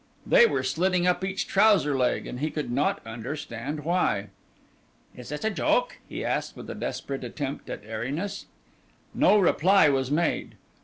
They 0.25 0.47
were 0.47 0.63
slitting 0.63 1.05
up 1.05 1.23
each 1.23 1.45
trouser 1.45 1.95
leg, 1.95 2.25
and 2.25 2.39
he 2.39 2.49
could 2.49 2.71
not 2.71 3.05
understand 3.05 3.81
why. 3.85 4.29
"Is 5.15 5.29
this 5.29 5.43
a 5.43 5.51
joke?" 5.51 5.99
he 6.09 6.25
asked 6.25 6.57
with 6.57 6.67
a 6.71 6.73
desperate 6.73 7.23
attempt 7.23 7.69
at 7.69 7.85
airiness. 7.85 8.47
No 9.13 9.37
reply 9.37 9.89
was 9.89 10.09
made. 10.09 10.55